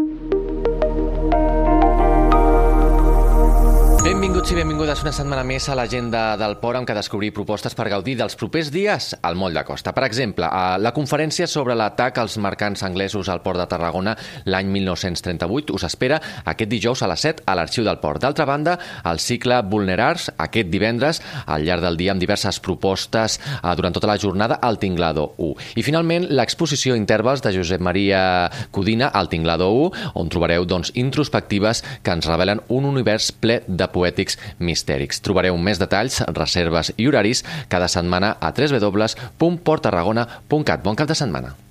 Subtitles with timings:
[0.00, 0.39] you.
[4.00, 7.84] Benvinguts i benvingudes una setmana més a l'agenda del Port amb què descobrir propostes per
[7.92, 9.92] gaudir dels propers dies al Moll de Costa.
[9.92, 14.14] Per exemple, a la conferència sobre l'atac als mercants anglesos al Port de Tarragona
[14.48, 16.16] l'any 1938 us espera
[16.48, 18.22] aquest dijous a les 7 a l'Arxiu del Port.
[18.24, 23.74] D'altra banda, el cicle Vulnerars aquest divendres al llarg del dia amb diverses propostes eh,
[23.76, 25.76] durant tota la jornada al Tinglado 1.
[25.76, 31.84] I finalment, l'exposició Intervals de Josep Maria Codina al Tinglado 1, on trobareu doncs, introspectives
[32.00, 35.20] que ens revelen un univers ple de poètics mistèrics.
[35.24, 40.82] Trobareu més detalls, reserves i horaris cada setmana a www.portarragona.cat.
[40.84, 41.69] Bon cap de setmana.